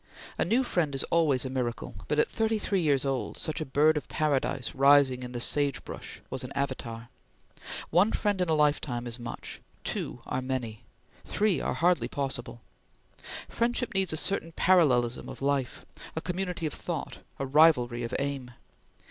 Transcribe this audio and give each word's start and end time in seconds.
A 0.39 0.43
new 0.43 0.63
friend 0.63 0.95
is 0.95 1.03
always 1.11 1.45
a 1.45 1.49
miracle, 1.51 1.93
but 2.07 2.17
at 2.17 2.27
thirty 2.27 2.57
three 2.57 2.81
years 2.81 3.05
old, 3.05 3.37
such 3.37 3.61
a 3.61 3.65
bird 3.67 3.97
of 3.97 4.07
paradise 4.07 4.73
rising 4.73 5.21
in 5.21 5.31
the 5.31 5.39
sage 5.39 5.85
brush 5.85 6.21
was 6.31 6.43
an 6.43 6.51
avatar. 6.53 7.09
One 7.91 8.11
friend 8.11 8.41
in 8.41 8.49
a 8.49 8.55
lifetime 8.55 9.05
is 9.05 9.19
much; 9.19 9.61
two 9.83 10.21
are 10.25 10.41
many; 10.41 10.85
three 11.23 11.61
are 11.61 11.75
hardly 11.75 12.07
possible. 12.07 12.61
Friendship 13.47 13.93
needs 13.93 14.11
a 14.11 14.17
certain 14.17 14.53
parallelism 14.53 15.29
of 15.29 15.39
life, 15.39 15.85
a 16.15 16.19
community 16.21 16.65
of 16.65 16.73
thought, 16.73 17.19
a 17.37 17.45
rivalry 17.45 18.01
of 18.01 18.15
aim. 18.17 18.49